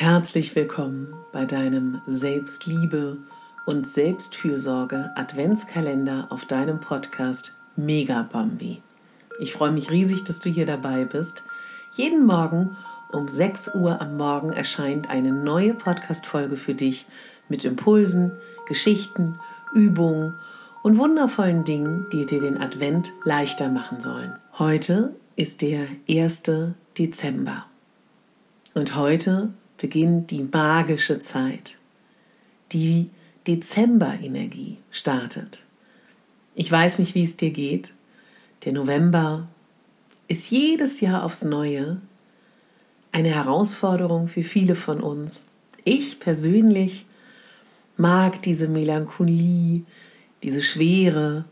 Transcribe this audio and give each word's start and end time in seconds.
Herzlich 0.00 0.54
willkommen 0.54 1.12
bei 1.32 1.44
deinem 1.44 2.02
Selbstliebe 2.06 3.16
und 3.66 3.84
Selbstfürsorge 3.84 5.10
Adventskalender 5.16 6.28
auf 6.30 6.44
deinem 6.44 6.78
Podcast 6.78 7.58
Mega 7.74 8.22
Bambi. 8.22 8.80
Ich 9.40 9.52
freue 9.52 9.72
mich 9.72 9.90
riesig, 9.90 10.22
dass 10.22 10.38
du 10.38 10.50
hier 10.50 10.66
dabei 10.66 11.04
bist. 11.04 11.42
Jeden 11.96 12.26
Morgen 12.26 12.76
um 13.10 13.26
6 13.26 13.74
Uhr 13.74 14.00
am 14.00 14.16
Morgen 14.16 14.52
erscheint 14.52 15.10
eine 15.10 15.32
neue 15.32 15.74
Podcast-Folge 15.74 16.54
für 16.54 16.74
dich 16.74 17.06
mit 17.48 17.64
Impulsen, 17.64 18.30
Geschichten, 18.68 19.34
Übungen 19.74 20.36
und 20.84 20.96
wundervollen 20.96 21.64
Dingen, 21.64 22.06
die 22.12 22.24
dir 22.24 22.40
den 22.40 22.60
Advent 22.60 23.12
leichter 23.24 23.68
machen 23.68 23.98
sollen. 23.98 24.38
Heute 24.60 25.16
ist 25.34 25.60
der 25.60 25.88
1. 26.08 26.44
Dezember. 26.96 27.66
Und 28.74 28.94
heute 28.94 29.50
beginnt 29.78 30.30
die 30.30 30.42
magische 30.42 31.20
Zeit. 31.20 31.78
Die 32.72 33.08
Dezemberenergie 33.46 34.76
startet. 34.90 35.64
Ich 36.54 36.70
weiß 36.70 36.98
nicht, 36.98 37.14
wie 37.14 37.24
es 37.24 37.36
dir 37.36 37.50
geht. 37.50 37.94
Der 38.64 38.72
November 38.72 39.48
ist 40.26 40.50
jedes 40.50 41.00
Jahr 41.00 41.24
aufs 41.24 41.44
Neue 41.44 42.00
eine 43.12 43.30
Herausforderung 43.30 44.28
für 44.28 44.42
viele 44.42 44.74
von 44.74 45.00
uns. 45.00 45.46
Ich 45.84 46.20
persönlich 46.20 47.06
mag 47.96 48.42
diese 48.42 48.68
Melancholie, 48.68 49.84
diese 50.42 50.60
Schwere 50.60 51.44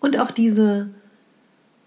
und 0.00 0.20
auch 0.20 0.30
diese, 0.30 0.90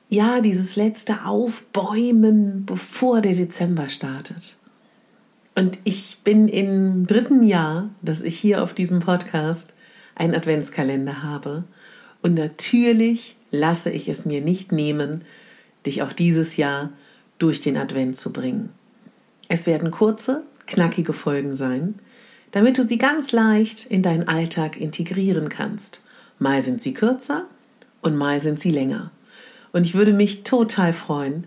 ja, 0.09 0.41
dieses 0.41 0.75
letzte 0.75 1.25
Aufbäumen, 1.25 2.65
bevor 2.65 3.21
der 3.21 3.33
Dezember 3.33 3.89
startet. 3.89 4.57
Und 5.57 5.79
ich 5.85 6.19
bin 6.23 6.47
im 6.47 7.07
dritten 7.07 7.41
Jahr, 7.41 7.89
dass 8.03 8.21
ich 8.21 8.37
hier 8.37 8.61
auf 8.61 8.75
diesem 8.75 8.99
Podcast 8.99 9.73
einen 10.13 10.35
Adventskalender 10.35 11.23
habe. 11.23 11.63
Und 12.21 12.35
natürlich 12.35 13.35
lasse 13.49 13.89
ich 13.89 14.07
es 14.07 14.23
mir 14.27 14.39
nicht 14.39 14.71
nehmen, 14.71 15.23
dich 15.83 16.03
auch 16.03 16.13
dieses 16.13 16.57
Jahr 16.57 16.91
durch 17.39 17.59
den 17.59 17.75
Advent 17.75 18.15
zu 18.15 18.31
bringen. 18.31 18.69
Es 19.47 19.65
werden 19.65 19.89
kurze, 19.89 20.43
knackige 20.67 21.13
Folgen 21.13 21.55
sein, 21.55 21.95
damit 22.51 22.77
du 22.77 22.83
sie 22.83 22.99
ganz 22.99 23.31
leicht 23.31 23.83
in 23.87 24.03
deinen 24.03 24.27
Alltag 24.27 24.77
integrieren 24.77 25.49
kannst. 25.49 26.03
Mal 26.37 26.61
sind 26.61 26.81
sie 26.81 26.93
kürzer 26.93 27.47
und 28.01 28.15
mal 28.15 28.39
sind 28.39 28.59
sie 28.59 28.71
länger. 28.71 29.09
Und 29.73 29.87
ich 29.87 29.95
würde 29.95 30.13
mich 30.13 30.43
total 30.43 30.93
freuen, 30.93 31.45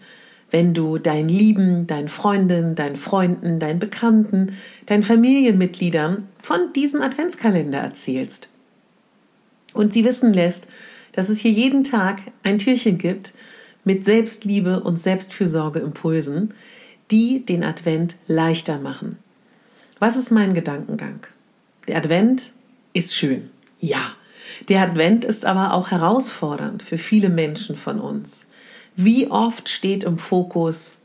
wenn 0.50 0.74
du 0.74 0.98
deinen 0.98 1.28
Lieben, 1.28 1.86
deinen 1.86 2.08
Freundinnen, 2.08 2.74
deinen 2.74 2.96
Freunden, 2.96 3.58
deinen 3.58 3.78
Bekannten, 3.78 4.52
deinen 4.86 5.04
Familienmitgliedern 5.04 6.28
von 6.38 6.72
diesem 6.74 7.02
Adventskalender 7.02 7.78
erzählst 7.78 8.48
und 9.72 9.92
sie 9.92 10.04
wissen 10.04 10.32
lässt, 10.32 10.66
dass 11.12 11.28
es 11.28 11.40
hier 11.40 11.52
jeden 11.52 11.84
Tag 11.84 12.20
ein 12.42 12.58
Türchen 12.58 12.98
gibt 12.98 13.32
mit 13.84 14.04
Selbstliebe 14.04 14.80
und 14.80 14.98
Selbstfürsorge 14.98 15.80
Impulsen, 15.80 16.54
die 17.10 17.44
den 17.44 17.64
Advent 17.64 18.16
leichter 18.26 18.78
machen. 18.78 19.18
Was 19.98 20.16
ist 20.16 20.30
mein 20.30 20.54
Gedankengang? 20.54 21.26
Der 21.88 21.96
Advent 21.96 22.52
ist 22.92 23.14
schön. 23.14 23.50
Ja. 23.78 24.00
Der 24.68 24.82
Advent 24.82 25.24
ist 25.24 25.46
aber 25.46 25.74
auch 25.74 25.90
herausfordernd 25.90 26.82
für 26.82 26.98
viele 26.98 27.28
Menschen 27.28 27.76
von 27.76 28.00
uns. 28.00 28.46
Wie 28.96 29.30
oft 29.30 29.68
steht 29.68 30.04
im 30.04 30.18
Fokus 30.18 30.98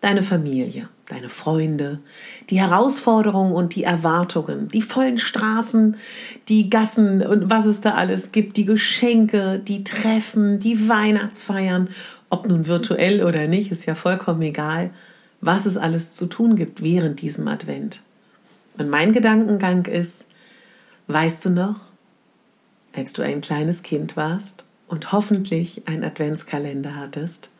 deine 0.00 0.22
Familie, 0.22 0.88
deine 1.08 1.28
Freunde, 1.28 2.00
die 2.50 2.60
Herausforderungen 2.60 3.52
und 3.52 3.74
die 3.74 3.84
Erwartungen, 3.84 4.68
die 4.68 4.82
vollen 4.82 5.18
Straßen, 5.18 5.96
die 6.48 6.70
Gassen 6.70 7.22
und 7.22 7.50
was 7.50 7.66
es 7.66 7.80
da 7.80 7.94
alles 7.94 8.32
gibt, 8.32 8.56
die 8.56 8.64
Geschenke, 8.64 9.58
die 9.58 9.84
Treffen, 9.84 10.58
die 10.58 10.88
Weihnachtsfeiern, 10.88 11.88
ob 12.30 12.48
nun 12.48 12.66
virtuell 12.66 13.24
oder 13.24 13.48
nicht, 13.48 13.70
ist 13.70 13.86
ja 13.86 13.94
vollkommen 13.94 14.42
egal, 14.42 14.90
was 15.40 15.66
es 15.66 15.76
alles 15.76 16.12
zu 16.12 16.26
tun 16.26 16.56
gibt 16.56 16.82
während 16.82 17.22
diesem 17.22 17.48
Advent. 17.48 18.02
Und 18.76 18.90
mein 18.90 19.12
Gedankengang 19.12 19.86
ist, 19.86 20.26
weißt 21.08 21.46
du 21.46 21.50
noch, 21.50 21.76
als 22.94 23.12
du 23.12 23.22
ein 23.22 23.40
kleines 23.40 23.82
Kind 23.82 24.16
warst 24.16 24.64
und 24.88 25.12
hoffentlich 25.12 25.86
einen 25.86 26.04
Adventskalender 26.04 26.96
hattest 26.96 27.50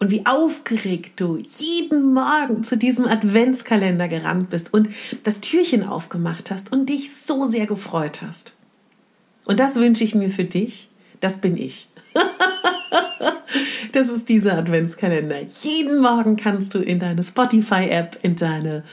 und 0.00 0.10
wie 0.10 0.24
aufgeregt 0.24 1.20
du 1.20 1.36
jeden 1.36 2.14
Morgen 2.14 2.64
zu 2.64 2.76
diesem 2.76 3.06
Adventskalender 3.06 4.08
gerannt 4.08 4.48
bist 4.48 4.72
und 4.72 4.88
das 5.24 5.40
Türchen 5.40 5.86
aufgemacht 5.86 6.50
hast 6.50 6.72
und 6.72 6.88
dich 6.88 7.14
so 7.14 7.44
sehr 7.44 7.66
gefreut 7.66 8.22
hast. 8.22 8.54
Und 9.44 9.60
das 9.60 9.76
wünsche 9.76 10.02
ich 10.02 10.14
mir 10.14 10.30
für 10.30 10.44
dich. 10.44 10.88
Das 11.20 11.36
bin 11.36 11.56
ich. 11.58 11.88
das 13.92 14.08
ist 14.08 14.30
dieser 14.30 14.56
Adventskalender. 14.56 15.42
Jeden 15.60 16.00
Morgen 16.00 16.36
kannst 16.36 16.74
du 16.74 16.78
in 16.78 16.98
deine 16.98 17.22
Spotify-App, 17.22 18.18
in 18.22 18.36
deine 18.36 18.84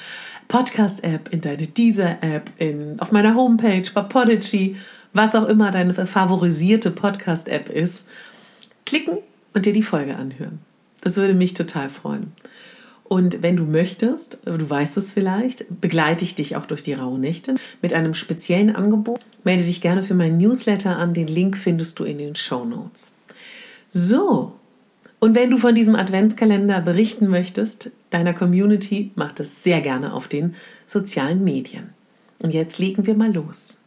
Podcast-App, 0.49 1.29
in 1.31 1.39
deine 1.39 1.67
Deezer-App, 1.67 2.51
auf 2.97 3.13
meiner 3.13 3.33
Homepage, 3.33 3.89
bei 3.93 4.01
Podigy 4.01 4.75
was 5.13 5.35
auch 5.35 5.47
immer 5.47 5.72
deine 5.72 5.94
favorisierte 5.94 6.91
Podcast-App 6.91 7.69
ist, 7.69 8.06
klicken 8.85 9.19
und 9.53 9.66
dir 9.66 9.73
die 9.73 9.84
Folge 9.84 10.16
anhören. 10.16 10.59
Das 11.01 11.18
würde 11.18 11.34
mich 11.34 11.53
total 11.53 11.90
freuen. 11.90 12.31
Und 13.03 13.41
wenn 13.41 13.56
du 13.56 13.63
möchtest, 13.63 14.40
du 14.44 14.69
weißt 14.69 14.97
es 14.97 15.13
vielleicht, 15.13 15.66
begleite 15.79 16.25
ich 16.25 16.35
dich 16.35 16.57
auch 16.57 16.66
durch 16.66 16.84
die 16.84 16.94
Rauhnächte 16.94 17.56
mit 17.81 17.94
einem 17.94 18.13
speziellen 18.13 18.75
Angebot. 18.75 19.22
Melde 19.44 19.63
dich 19.63 19.79
gerne 19.79 20.03
für 20.03 20.13
meinen 20.13 20.38
Newsletter 20.38 20.97
an. 20.97 21.13
Den 21.13 21.28
Link 21.28 21.57
findest 21.57 22.00
du 22.00 22.03
in 22.03 22.18
den 22.18 22.35
Show 22.35 22.66
Notes. 22.66 23.13
So. 23.89 24.56
Und 25.19 25.35
wenn 25.35 25.50
du 25.50 25.57
von 25.57 25.74
diesem 25.74 25.95
Adventskalender 25.95 26.81
berichten 26.81 27.28
möchtest, 27.28 27.91
deiner 28.09 28.34
Community, 28.34 29.12
mach 29.16 29.31
das 29.31 29.63
sehr 29.63 29.81
gerne 29.81 30.13
auf 30.13 30.28
den 30.28 30.53
sozialen 30.85 31.44
Medien. 31.44 31.89
Und 32.44 32.53
jetzt 32.53 32.78
legen 32.78 33.07
wir 33.07 33.16
mal 33.16 33.34
los. 33.34 33.79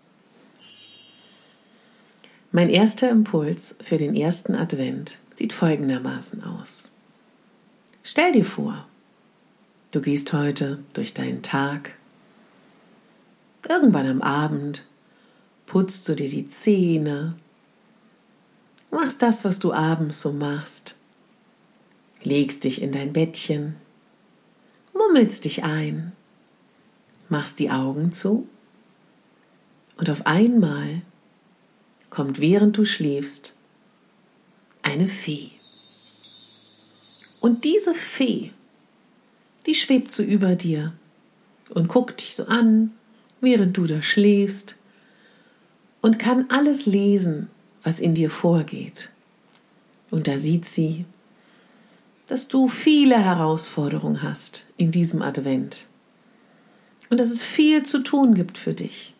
Mein 2.53 2.69
erster 2.69 3.09
Impuls 3.09 3.77
für 3.81 3.97
den 3.97 4.16
ersten 4.16 4.56
Advent 4.56 5.19
sieht 5.34 5.53
folgendermaßen 5.53 6.43
aus. 6.43 6.91
Stell 8.03 8.33
dir 8.33 8.44
vor, 8.44 8.88
du 9.93 10.00
gehst 10.00 10.33
heute 10.33 10.83
durch 10.93 11.15
deinen 11.15 11.43
Tag. 11.43 11.94
Irgendwann 13.69 14.09
am 14.09 14.21
Abend 14.21 14.84
putzt 15.66 16.09
du 16.09 16.16
dir 16.16 16.28
die 16.28 16.49
Zähne, 16.49 17.37
machst 18.91 19.22
das, 19.22 19.44
was 19.44 19.60
du 19.60 19.72
abends 19.72 20.21
so 20.21 20.33
machst, 20.33 20.97
legst 22.25 22.65
dich 22.65 22.83
in 22.83 22.91
dein 22.91 23.13
Bettchen, 23.13 23.77
mummelst 24.92 25.45
dich 25.45 25.63
ein, 25.63 26.10
machst 27.28 27.60
die 27.60 27.71
Augen 27.71 28.10
zu 28.10 28.48
und 29.98 30.10
auf 30.10 30.27
einmal 30.27 31.03
kommt 32.10 32.41
während 32.41 32.77
du 32.77 32.84
schläfst 32.84 33.54
eine 34.83 35.09
Fee. 35.09 35.51
Und 37.41 37.65
diese 37.65 37.95
Fee, 37.95 38.51
die 39.66 39.74
schwebt 39.74 40.10
so 40.10 40.22
über 40.22 40.57
dir 40.57 40.92
und 41.71 41.89
guckt 41.89 42.21
dich 42.21 42.34
so 42.34 42.47
an, 42.47 42.92
während 43.41 43.77
du 43.77 43.86
da 43.86 44.03
schläfst 44.03 44.77
und 46.01 46.18
kann 46.18 46.47
alles 46.51 46.86
lesen, 46.86 47.48
was 47.83 48.01
in 48.01 48.15
dir 48.15 48.30
vorgeht. 48.30 49.10
Und 50.10 50.28
da 50.28 50.36
sieht 50.36 50.65
sie, 50.65 51.06
dass 52.27 52.48
du 52.48 52.68
viele 52.68 53.18
Herausforderungen 53.18 54.22
hast 54.22 54.66
in 54.77 54.91
diesem 54.91 55.22
Advent 55.22 55.89
und 57.09 57.18
dass 57.18 57.30
es 57.30 57.42
viel 57.42 57.83
zu 57.83 58.01
tun 58.01 58.34
gibt 58.34 58.59
für 58.59 58.74
dich 58.74 59.15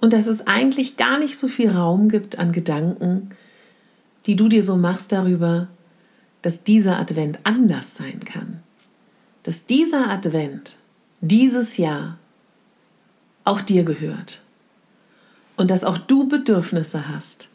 und 0.00 0.12
dass 0.12 0.26
es 0.26 0.46
eigentlich 0.46 0.96
gar 0.96 1.18
nicht 1.18 1.36
so 1.36 1.48
viel 1.48 1.70
Raum 1.70 2.08
gibt 2.08 2.38
an 2.38 2.52
Gedanken, 2.52 3.30
die 4.26 4.36
du 4.36 4.48
dir 4.48 4.62
so 4.62 4.76
machst 4.76 5.12
darüber, 5.12 5.68
dass 6.42 6.62
dieser 6.62 6.98
Advent 6.98 7.40
anders 7.44 7.96
sein 7.96 8.20
kann. 8.20 8.62
dass 9.48 9.64
dieser 9.64 10.10
Advent, 10.10 10.76
dieses 11.22 11.78
Jahr 11.78 12.18
auch 13.44 13.62
dir 13.62 13.82
gehört 13.82 14.42
und 15.56 15.70
dass 15.70 15.84
auch 15.84 15.96
du 15.96 16.28
Bedürfnisse 16.28 17.08
hast 17.08 17.48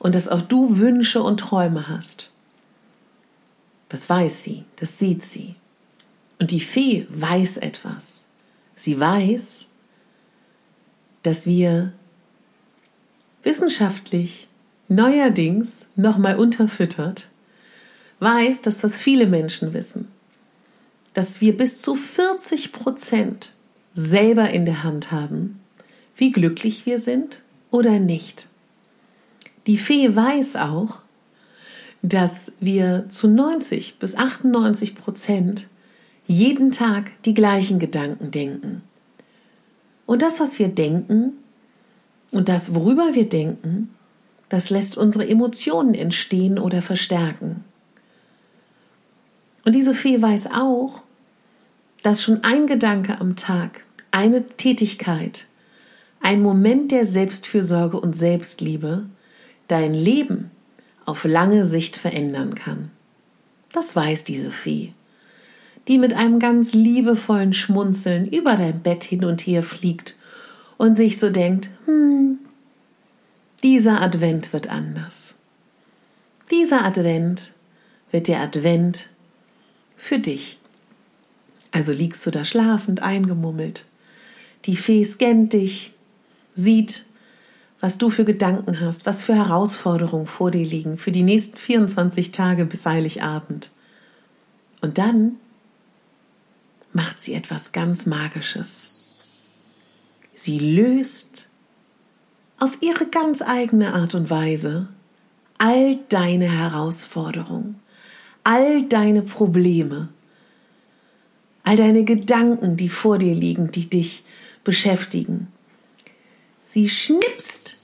und 0.00 0.16
dass 0.16 0.26
auch 0.28 0.42
du 0.42 0.78
Wünsche 0.78 1.22
und 1.22 1.38
Träume 1.38 1.88
hast. 1.88 2.32
Das 3.88 4.10
weiß 4.10 4.42
sie, 4.42 4.64
das 4.74 4.98
sieht 4.98 5.22
sie. 5.22 5.54
Und 6.40 6.50
die 6.50 6.58
Fee 6.58 7.06
weiß 7.10 7.58
etwas. 7.58 8.24
Sie 8.74 8.98
weiß, 8.98 9.68
dass 11.26 11.46
wir 11.46 11.92
wissenschaftlich 13.42 14.46
neuerdings 14.88 15.88
nochmal 15.96 16.38
unterfüttert, 16.38 17.28
weiß, 18.20 18.62
dass 18.62 18.84
was 18.84 19.00
viele 19.00 19.26
Menschen 19.26 19.74
wissen, 19.74 20.08
dass 21.14 21.40
wir 21.40 21.56
bis 21.56 21.82
zu 21.82 21.96
40 21.96 22.70
Prozent 22.72 23.54
selber 23.92 24.50
in 24.50 24.66
der 24.66 24.84
Hand 24.84 25.10
haben, 25.10 25.60
wie 26.14 26.30
glücklich 26.30 26.86
wir 26.86 27.00
sind 27.00 27.42
oder 27.70 27.98
nicht. 27.98 28.48
Die 29.66 29.78
Fee 29.78 30.14
weiß 30.14 30.56
auch, 30.56 31.00
dass 32.02 32.52
wir 32.60 33.06
zu 33.08 33.26
90 33.26 33.98
bis 33.98 34.14
98 34.14 34.94
Prozent 34.94 35.66
jeden 36.26 36.70
Tag 36.70 37.10
die 37.24 37.34
gleichen 37.34 37.80
Gedanken 37.80 38.30
denken. 38.30 38.82
Und 40.06 40.22
das, 40.22 40.40
was 40.40 40.58
wir 40.58 40.68
denken 40.68 41.32
und 42.32 42.48
das, 42.48 42.74
worüber 42.74 43.14
wir 43.14 43.28
denken, 43.28 43.94
das 44.48 44.70
lässt 44.70 44.96
unsere 44.96 45.28
Emotionen 45.28 45.94
entstehen 45.94 46.58
oder 46.58 46.80
verstärken. 46.80 47.64
Und 49.64 49.74
diese 49.74 49.94
Fee 49.94 50.22
weiß 50.22 50.46
auch, 50.52 51.02
dass 52.02 52.22
schon 52.22 52.44
ein 52.44 52.68
Gedanke 52.68 53.20
am 53.20 53.34
Tag, 53.34 53.84
eine 54.12 54.46
Tätigkeit, 54.46 55.48
ein 56.20 56.40
Moment 56.40 56.92
der 56.92 57.04
Selbstfürsorge 57.04 57.98
und 57.98 58.14
Selbstliebe 58.14 59.06
dein 59.66 59.92
Leben 59.92 60.52
auf 61.04 61.24
lange 61.24 61.64
Sicht 61.64 61.96
verändern 61.96 62.54
kann. 62.54 62.90
Das 63.72 63.96
weiß 63.96 64.24
diese 64.24 64.50
Fee, 64.50 64.92
die 65.88 65.98
mit 65.98 66.14
einem 66.14 66.38
ganz 66.38 66.74
liebevollen 66.74 67.52
Schmunzeln 67.52 68.26
über 68.26 68.56
dein 68.56 68.82
Bett 68.82 69.04
hin 69.04 69.24
und 69.24 69.46
her 69.46 69.62
fliegt 69.62 70.16
und 70.76 70.96
sich 70.96 71.18
so 71.18 71.30
denkt, 71.30 71.68
hm, 71.84 72.38
dieser 73.62 74.00
Advent 74.00 74.52
wird 74.52 74.68
anders. 74.68 75.36
Dieser 76.50 76.84
Advent 76.84 77.52
wird 78.10 78.28
der 78.28 78.40
Advent 78.40 79.10
für 79.96 80.18
dich. 80.18 80.58
Also 81.72 81.92
liegst 81.92 82.24
du 82.26 82.30
da 82.30 82.44
schlafend 82.44 83.02
eingemummelt. 83.02 83.84
Die 84.64 84.76
Fee 84.76 85.04
scannt 85.04 85.52
dich, 85.52 85.92
sieht, 86.54 87.04
was 87.80 87.98
du 87.98 88.10
für 88.10 88.24
Gedanken 88.24 88.80
hast, 88.80 89.06
was 89.06 89.22
für 89.22 89.34
Herausforderungen 89.34 90.26
vor 90.26 90.50
dir 90.50 90.64
liegen 90.64 90.98
für 90.98 91.12
die 91.12 91.22
nächsten 91.22 91.56
24 91.56 92.32
Tage 92.32 92.64
bis 92.64 92.86
Heiligabend. 92.86 93.70
Und 94.80 94.98
dann 94.98 95.36
macht 96.96 97.22
sie 97.22 97.34
etwas 97.34 97.72
ganz 97.72 98.06
Magisches. 98.06 98.94
Sie 100.34 100.58
löst 100.58 101.48
auf 102.58 102.78
ihre 102.80 103.06
ganz 103.06 103.42
eigene 103.42 103.92
Art 103.92 104.14
und 104.14 104.30
Weise 104.30 104.88
all 105.58 105.96
deine 106.08 106.50
Herausforderungen, 106.50 107.78
all 108.44 108.82
deine 108.84 109.20
Probleme, 109.20 110.08
all 111.64 111.76
deine 111.76 112.04
Gedanken, 112.04 112.78
die 112.78 112.88
vor 112.88 113.18
dir 113.18 113.34
liegen, 113.34 113.70
die 113.70 113.90
dich 113.90 114.24
beschäftigen. 114.64 115.48
Sie 116.64 116.88
schnipst 116.88 117.76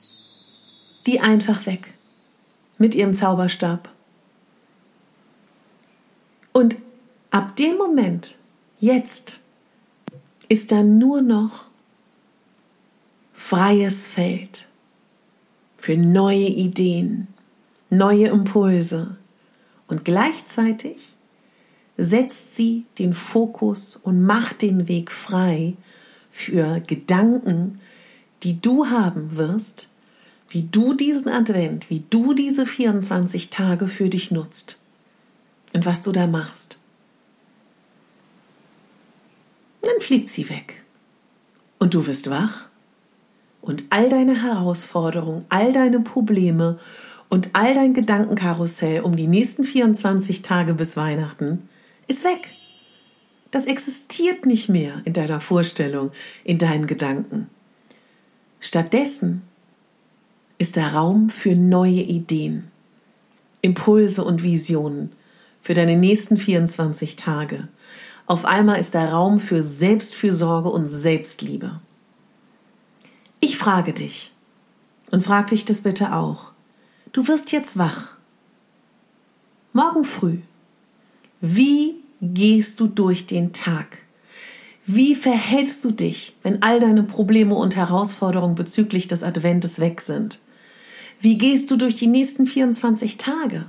die 1.06 1.20
einfach 1.20 1.66
weg 1.66 1.92
mit 2.78 2.94
ihrem 2.94 3.12
Zauberstab. 3.12 3.90
Und 6.52 6.76
ab 7.30 7.56
dem 7.56 7.76
Moment, 7.76 8.36
jetzt, 8.82 9.40
ist 10.48 10.72
dann 10.72 10.98
nur 10.98 11.22
noch 11.22 11.64
freies 13.32 14.06
Feld 14.06 14.68
für 15.76 15.96
neue 15.96 16.48
Ideen, 16.48 17.28
neue 17.90 18.26
Impulse 18.28 19.16
und 19.86 20.04
gleichzeitig 20.04 21.14
setzt 21.96 22.56
sie 22.56 22.84
den 22.98 23.14
Fokus 23.14 23.96
und 23.96 24.24
macht 24.24 24.62
den 24.62 24.88
Weg 24.88 25.12
frei 25.12 25.74
für 26.28 26.80
Gedanken, 26.80 27.80
die 28.42 28.60
du 28.60 28.86
haben 28.86 29.36
wirst, 29.36 29.88
wie 30.48 30.64
du 30.64 30.94
diesen 30.94 31.28
Advent, 31.28 31.88
wie 31.88 32.02
du 32.10 32.34
diese 32.34 32.66
24 32.66 33.50
Tage 33.50 33.86
für 33.86 34.08
dich 34.08 34.32
nutzt 34.32 34.78
und 35.72 35.86
was 35.86 36.02
du 36.02 36.10
da 36.10 36.26
machst. 36.26 36.78
Dann 39.82 39.91
fliegt 40.02 40.28
sie 40.28 40.48
weg 40.48 40.84
und 41.78 41.94
du 41.94 42.06
wirst 42.06 42.30
wach 42.30 42.68
und 43.60 43.84
all 43.90 44.08
deine 44.08 44.42
Herausforderungen, 44.42 45.44
all 45.48 45.72
deine 45.72 46.00
Probleme 46.00 46.78
und 47.28 47.50
all 47.54 47.74
dein 47.74 47.94
Gedankenkarussell 47.94 49.00
um 49.00 49.16
die 49.16 49.26
nächsten 49.26 49.64
24 49.64 50.42
Tage 50.42 50.74
bis 50.74 50.96
Weihnachten 50.96 51.68
ist 52.06 52.24
weg. 52.24 52.40
Das 53.50 53.66
existiert 53.66 54.46
nicht 54.46 54.68
mehr 54.68 54.94
in 55.04 55.12
deiner 55.12 55.40
Vorstellung, 55.40 56.10
in 56.44 56.58
deinen 56.58 56.86
Gedanken. 56.86 57.48
Stattdessen 58.60 59.42
ist 60.58 60.76
der 60.76 60.94
Raum 60.94 61.30
für 61.30 61.54
neue 61.54 62.02
Ideen, 62.02 62.70
Impulse 63.60 64.24
und 64.24 64.42
Visionen 64.42 65.12
für 65.60 65.74
deine 65.74 65.96
nächsten 65.96 66.36
24 66.36 67.16
Tage. 67.16 67.68
Auf 68.26 68.44
einmal 68.44 68.78
ist 68.78 68.94
der 68.94 69.12
Raum 69.12 69.40
für 69.40 69.62
Selbstfürsorge 69.62 70.68
und 70.68 70.86
Selbstliebe. 70.86 71.80
Ich 73.40 73.58
frage 73.58 73.92
dich 73.92 74.32
und 75.10 75.22
frag 75.22 75.48
dich 75.48 75.64
das 75.64 75.80
bitte 75.80 76.14
auch. 76.14 76.52
Du 77.12 77.26
wirst 77.28 77.52
jetzt 77.52 77.76
wach. 77.78 78.16
Morgen 79.72 80.04
früh. 80.04 80.38
Wie 81.40 81.96
gehst 82.20 82.78
du 82.78 82.86
durch 82.86 83.26
den 83.26 83.52
Tag? 83.52 83.98
Wie 84.86 85.14
verhältst 85.14 85.84
du 85.84 85.90
dich, 85.90 86.36
wenn 86.42 86.62
all 86.62 86.80
deine 86.80 87.02
Probleme 87.02 87.54
und 87.54 87.76
Herausforderungen 87.76 88.54
bezüglich 88.54 89.08
des 89.08 89.22
Adventes 89.22 89.80
weg 89.80 90.00
sind? 90.00 90.40
Wie 91.20 91.38
gehst 91.38 91.70
du 91.70 91.76
durch 91.76 91.94
die 91.94 92.06
nächsten 92.06 92.46
24 92.46 93.16
Tage? 93.16 93.66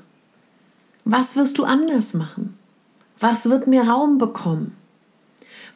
Was 1.06 1.36
wirst 1.36 1.58
du 1.58 1.64
anders 1.66 2.14
machen? 2.14 2.58
Was 3.24 3.50
wird 3.50 3.68
mehr 3.68 3.88
Raum 3.88 4.18
bekommen? 4.18 4.76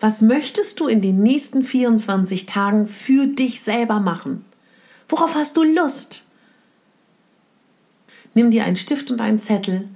Was 0.02 0.22
möchtest 0.22 0.82
du 0.82 0.88
in 0.88 1.00
den 1.00 1.24
nächsten 1.24 1.64
24 1.64 2.46
Tagen 2.46 2.86
für 2.86 3.26
dich 3.26 3.62
selber 3.62 4.02
machen? 4.02 4.44
Worauf 5.08 5.36
hast 5.36 5.56
du 5.56 5.64
Lust? 5.64 6.26
Nimm 8.34 8.52
dir 8.52 8.66
einen 8.66 8.76
Stift 8.76 9.12
und 9.12 9.22
einen 9.22 9.40
Zettel, 9.40 9.88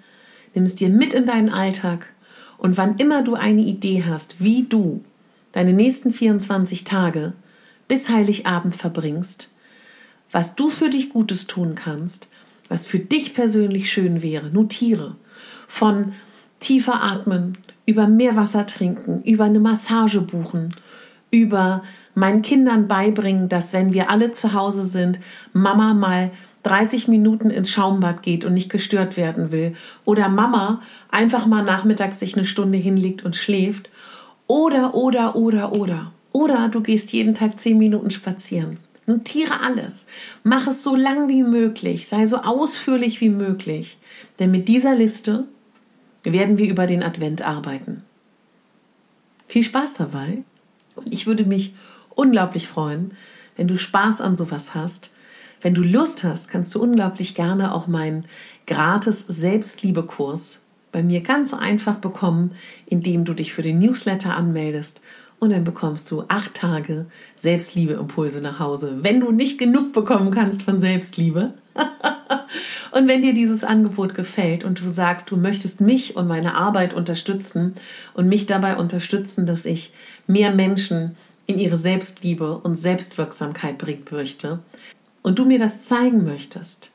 nimm 0.55 0.63
es 0.63 0.75
dir 0.75 0.87
mit 0.87 1.13
in 1.13 1.25
deinen 1.25 1.49
Alltag 1.49 2.13
und 2.57 2.77
wann 2.77 2.95
immer 2.95 3.21
du 3.21 3.33
eine 3.33 3.63
Idee 3.63 4.05
hast, 4.07 4.41
wie 4.41 4.63
du 4.63 5.03
deine 5.51 5.73
nächsten 5.73 6.13
24 6.13 6.85
Tage 6.85 7.33
bis 7.89 8.07
Heiligabend 8.07 8.77
verbringst, 8.77 9.49
was 10.31 10.55
du 10.55 10.69
für 10.69 10.89
dich 10.89 11.09
Gutes 11.09 11.47
tun 11.47 11.75
kannst, 11.75 12.29
was 12.69 12.85
für 12.85 12.99
dich 12.99 13.33
persönlich 13.33 13.91
schön 13.91 14.21
wäre, 14.21 14.51
notiere. 14.51 15.17
Von 15.67 16.13
tiefer 16.61 17.03
atmen, 17.03 17.57
über 17.85 18.07
Meerwasser 18.07 18.65
trinken, 18.65 19.21
über 19.23 19.43
eine 19.43 19.59
Massage 19.59 20.21
buchen, 20.21 20.69
über 21.29 21.83
meinen 22.15 22.41
Kindern 22.41 22.87
beibringen, 22.87 23.49
dass 23.49 23.73
wenn 23.73 23.91
wir 23.91 24.09
alle 24.09 24.31
zu 24.31 24.53
Hause 24.53 24.85
sind, 24.85 25.19
Mama 25.51 25.93
mal 25.93 26.31
30 26.63 27.07
Minuten 27.07 27.49
ins 27.49 27.71
Schaumbad 27.71 28.21
geht 28.21 28.45
und 28.45 28.53
nicht 28.53 28.69
gestört 28.69 29.17
werden 29.17 29.51
will. 29.51 29.73
Oder 30.05 30.29
Mama 30.29 30.81
einfach 31.09 31.47
mal 31.47 31.63
nachmittags 31.63 32.19
sich 32.19 32.35
eine 32.35 32.45
Stunde 32.45 32.77
hinlegt 32.77 33.25
und 33.25 33.35
schläft. 33.35 33.89
Oder, 34.47 34.93
oder, 34.93 35.35
oder, 35.35 35.73
oder. 35.73 36.11
Oder 36.33 36.69
du 36.69 36.81
gehst 36.81 37.13
jeden 37.13 37.33
Tag 37.33 37.59
10 37.59 37.77
Minuten 37.77 38.11
spazieren. 38.11 38.79
Notiere 39.07 39.61
alles. 39.61 40.05
Mach 40.43 40.67
es 40.67 40.83
so 40.83 40.95
lang 40.95 41.27
wie 41.27 41.43
möglich. 41.43 42.07
Sei 42.07 42.25
so 42.25 42.37
ausführlich 42.37 43.19
wie 43.21 43.29
möglich. 43.29 43.97
Denn 44.39 44.51
mit 44.51 44.67
dieser 44.67 44.95
Liste 44.95 45.45
werden 46.23 46.57
wir 46.57 46.69
über 46.69 46.87
den 46.87 47.03
Advent 47.03 47.41
arbeiten. 47.41 48.03
Viel 49.47 49.63
Spaß 49.63 49.95
dabei 49.95 50.43
und 50.95 51.13
ich 51.13 51.27
würde 51.27 51.45
mich 51.45 51.73
unglaublich 52.15 52.67
freuen, 52.67 53.13
wenn 53.57 53.67
du 53.67 53.77
Spaß 53.77 54.21
an 54.21 54.35
sowas 54.35 54.75
hast. 54.75 55.11
Wenn 55.61 55.73
du 55.73 55.83
Lust 55.83 56.23
hast, 56.23 56.49
kannst 56.49 56.73
du 56.73 56.81
unglaublich 56.81 57.35
gerne 57.35 57.73
auch 57.73 57.87
meinen 57.87 58.25
gratis 58.65 59.25
Selbstliebekurs 59.27 60.61
bei 60.91 61.03
mir 61.03 61.21
ganz 61.21 61.53
einfach 61.53 61.95
bekommen, 61.95 62.51
indem 62.85 63.25
du 63.25 63.33
dich 63.33 63.53
für 63.53 63.61
den 63.61 63.79
Newsletter 63.79 64.35
anmeldest 64.35 65.01
und 65.39 65.51
dann 65.51 65.63
bekommst 65.63 66.09
du 66.11 66.23
acht 66.27 66.53
Tage 66.53 67.07
Selbstliebe-Impulse 67.35 68.41
nach 68.41 68.59
Hause, 68.59 68.99
wenn 69.01 69.19
du 69.19 69.31
nicht 69.31 69.57
genug 69.57 69.91
bekommen 69.93 70.31
kannst 70.31 70.63
von 70.63 70.79
Selbstliebe. 70.79 71.55
und 72.91 73.07
wenn 73.07 73.21
dir 73.21 73.33
dieses 73.33 73.63
Angebot 73.63 74.15
gefällt 74.15 74.63
und 74.63 74.79
du 74.79 74.89
sagst, 74.89 75.31
du 75.31 75.37
möchtest 75.37 75.81
mich 75.81 76.15
und 76.15 76.27
meine 76.27 76.55
Arbeit 76.55 76.93
unterstützen 76.93 77.73
und 78.13 78.27
mich 78.27 78.45
dabei 78.45 78.75
unterstützen, 78.77 79.45
dass 79.45 79.65
ich 79.65 79.93
mehr 80.27 80.51
Menschen 80.51 81.15
in 81.47 81.57
ihre 81.57 81.77
Selbstliebe 81.77 82.57
und 82.57 82.75
Selbstwirksamkeit 82.75 83.77
bringen 83.77 84.05
möchte 84.11 84.59
und 85.21 85.39
du 85.39 85.45
mir 85.45 85.59
das 85.59 85.81
zeigen 85.81 86.23
möchtest, 86.23 86.91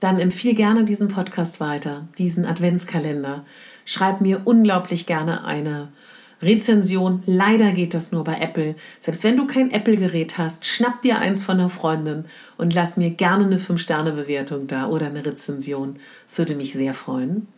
dann 0.00 0.18
empfiehl 0.18 0.54
gerne 0.54 0.84
diesen 0.84 1.08
Podcast 1.08 1.60
weiter, 1.60 2.06
diesen 2.18 2.46
Adventskalender. 2.46 3.44
Schreib 3.84 4.20
mir 4.20 4.42
unglaublich 4.44 5.06
gerne 5.06 5.44
eine 5.44 5.88
Rezension. 6.40 7.22
Leider 7.26 7.72
geht 7.72 7.94
das 7.94 8.12
nur 8.12 8.24
bei 8.24 8.38
Apple. 8.40 8.76
Selbst 9.00 9.24
wenn 9.24 9.36
du 9.36 9.46
kein 9.46 9.70
Apple-Gerät 9.70 10.38
hast, 10.38 10.64
schnapp 10.66 11.02
dir 11.02 11.18
eins 11.18 11.42
von 11.42 11.58
einer 11.58 11.70
Freundin 11.70 12.26
und 12.56 12.74
lass 12.74 12.96
mir 12.96 13.10
gerne 13.10 13.46
eine 13.46 13.58
5-Sterne-Bewertung 13.58 14.66
da 14.66 14.86
oder 14.86 15.06
eine 15.06 15.24
Rezension. 15.24 15.94
Das 16.26 16.38
würde 16.38 16.54
mich 16.54 16.72
sehr 16.72 16.94
freuen. 16.94 17.48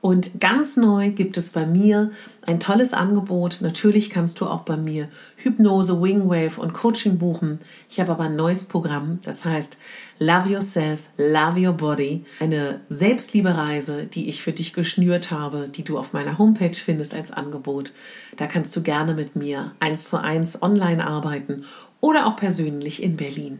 Und 0.00 0.40
ganz 0.40 0.76
neu 0.76 1.10
gibt 1.10 1.36
es 1.36 1.50
bei 1.50 1.66
mir 1.66 2.10
ein 2.42 2.60
tolles 2.60 2.92
Angebot. 2.92 3.58
Natürlich 3.60 4.10
kannst 4.10 4.40
du 4.40 4.46
auch 4.46 4.60
bei 4.60 4.76
mir 4.76 5.08
Hypnose, 5.36 6.00
Wingwave 6.00 6.60
und 6.60 6.74
Coaching 6.74 7.18
buchen. 7.18 7.58
Ich 7.90 7.98
habe 7.98 8.12
aber 8.12 8.24
ein 8.24 8.36
neues 8.36 8.64
Programm, 8.64 9.18
das 9.24 9.44
heißt 9.44 9.78
Love 10.18 10.50
Yourself, 10.50 11.00
Love 11.16 11.58
Your 11.60 11.72
Body. 11.72 12.24
Eine 12.40 12.80
Selbstliebereise, 12.88 14.04
die 14.04 14.28
ich 14.28 14.42
für 14.42 14.52
dich 14.52 14.74
geschnürt 14.74 15.30
habe, 15.30 15.68
die 15.68 15.82
du 15.82 15.98
auf 15.98 16.12
meiner 16.12 16.38
Homepage 16.38 16.76
findest 16.76 17.14
als 17.14 17.32
Angebot. 17.32 17.92
Da 18.36 18.46
kannst 18.46 18.76
du 18.76 18.82
gerne 18.82 19.14
mit 19.14 19.34
mir 19.34 19.72
eins 19.80 20.08
zu 20.08 20.18
eins 20.18 20.62
online 20.62 21.06
arbeiten 21.06 21.64
oder 22.00 22.26
auch 22.26 22.36
persönlich 22.36 23.02
in 23.02 23.16
Berlin. 23.16 23.58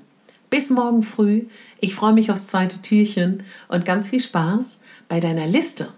Bis 0.48 0.70
morgen 0.70 1.02
früh. 1.02 1.46
Ich 1.80 1.94
freue 1.94 2.12
mich 2.12 2.30
aufs 2.30 2.46
zweite 2.46 2.80
Türchen 2.82 3.42
und 3.68 3.84
ganz 3.84 4.10
viel 4.10 4.20
Spaß 4.20 4.78
bei 5.08 5.18
deiner 5.18 5.46
Liste 5.46 5.88